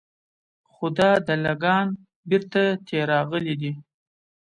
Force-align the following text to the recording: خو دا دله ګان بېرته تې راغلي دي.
خو 0.71 0.85
دا 0.97 1.09
دله 1.27 1.53
ګان 1.63 1.87
بېرته 2.29 2.61
تې 2.87 2.97
راغلي 3.11 3.55
دي. 3.61 3.71